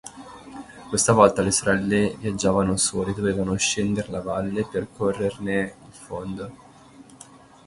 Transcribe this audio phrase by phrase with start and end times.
[0.89, 6.51] Questa volta le sorelle viaggiavano sole; dovevano scender la valle, percorrerne il fondo.